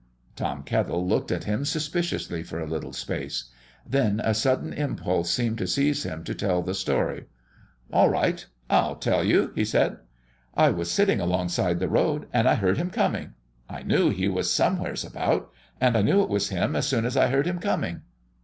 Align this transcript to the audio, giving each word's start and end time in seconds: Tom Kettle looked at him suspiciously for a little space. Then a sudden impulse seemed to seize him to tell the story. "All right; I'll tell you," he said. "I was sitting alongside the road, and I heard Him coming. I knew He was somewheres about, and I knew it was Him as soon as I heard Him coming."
Tom 0.35 0.63
Kettle 0.63 1.07
looked 1.07 1.31
at 1.31 1.43
him 1.43 1.63
suspiciously 1.63 2.41
for 2.41 2.59
a 2.59 2.65
little 2.65 2.91
space. 2.91 3.51
Then 3.87 4.19
a 4.23 4.33
sudden 4.33 4.73
impulse 4.73 5.29
seemed 5.29 5.59
to 5.59 5.67
seize 5.67 6.01
him 6.01 6.23
to 6.23 6.33
tell 6.33 6.63
the 6.63 6.73
story. 6.73 7.25
"All 7.93 8.09
right; 8.09 8.43
I'll 8.67 8.95
tell 8.95 9.23
you," 9.23 9.51
he 9.53 9.63
said. 9.63 9.97
"I 10.55 10.71
was 10.71 10.89
sitting 10.89 11.19
alongside 11.19 11.79
the 11.79 11.87
road, 11.87 12.27
and 12.33 12.49
I 12.49 12.55
heard 12.55 12.77
Him 12.79 12.89
coming. 12.89 13.35
I 13.69 13.83
knew 13.83 14.09
He 14.09 14.27
was 14.27 14.51
somewheres 14.51 15.03
about, 15.05 15.51
and 15.79 15.95
I 15.95 16.01
knew 16.01 16.23
it 16.23 16.29
was 16.29 16.49
Him 16.49 16.75
as 16.75 16.87
soon 16.87 17.05
as 17.05 17.15
I 17.15 17.27
heard 17.27 17.45
Him 17.45 17.59
coming." 17.59 18.01